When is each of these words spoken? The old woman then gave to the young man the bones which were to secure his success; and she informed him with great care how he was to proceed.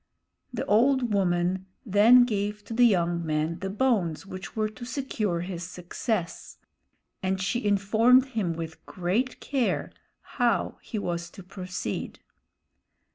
The 0.51 0.65
old 0.65 1.13
woman 1.13 1.67
then 1.85 2.23
gave 2.25 2.65
to 2.65 2.73
the 2.73 2.85
young 2.87 3.23
man 3.23 3.59
the 3.59 3.69
bones 3.69 4.25
which 4.25 4.55
were 4.55 4.67
to 4.67 4.83
secure 4.83 5.41
his 5.41 5.61
success; 5.61 6.57
and 7.21 7.39
she 7.39 7.63
informed 7.63 8.25
him 8.29 8.53
with 8.53 8.83
great 8.87 9.39
care 9.39 9.91
how 10.21 10.79
he 10.81 10.97
was 10.97 11.29
to 11.29 11.43
proceed. 11.43 12.17